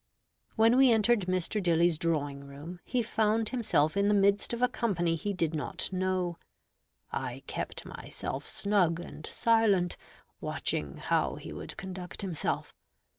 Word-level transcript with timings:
When 0.55 0.77
we 0.77 0.91
entered 0.91 1.27
Mr. 1.27 1.61
Dilly's 1.61 1.99
drawing 1.99 2.43
room, 2.43 2.79
he 2.83 3.03
found 3.03 3.49
himself 3.49 3.95
in 3.95 4.07
the 4.07 4.15
midst 4.15 4.51
of 4.51 4.63
a 4.63 4.67
company 4.67 5.15
he 5.15 5.31
did 5.31 5.53
not 5.53 5.93
know. 5.93 6.39
I 7.11 7.43
kept 7.45 7.85
myself 7.85 8.49
snug 8.49 8.99
and 8.99 9.27
silent, 9.27 9.97
watching 10.39 10.97
how 10.97 11.35
he 11.35 11.53
would 11.53 11.77
conduct 11.77 12.23
himself. 12.23 12.73